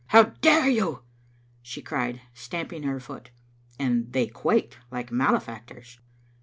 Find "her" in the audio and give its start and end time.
2.81-2.99